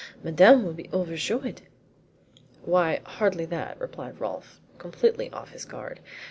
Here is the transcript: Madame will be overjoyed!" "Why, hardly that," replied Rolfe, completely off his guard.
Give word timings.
Madame 0.23 0.63
will 0.65 0.73
be 0.73 0.89
overjoyed!" 0.91 1.61
"Why, 2.65 3.01
hardly 3.05 3.45
that," 3.45 3.79
replied 3.79 4.19
Rolfe, 4.19 4.59
completely 4.79 5.29
off 5.31 5.51
his 5.51 5.63
guard. 5.63 5.99